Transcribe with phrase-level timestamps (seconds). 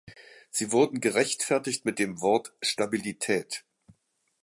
[0.49, 3.63] Sie wurden gerechtfertigt mit dem Wort "Stabilität".